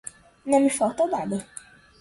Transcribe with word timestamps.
não 0.43 0.59
me 0.59 0.69
falta 0.71 1.05
nada. 1.05 1.45